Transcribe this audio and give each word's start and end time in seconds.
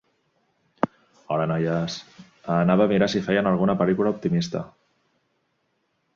Hola 1.35 1.45
noies, 1.51 1.97
anava 2.55 2.87
a 2.89 2.91
mirar 2.93 3.11
si 3.15 3.23
feien 3.29 3.51
alguna 3.53 3.77
pel·lícula 3.83 4.17
optimista. 4.17 4.65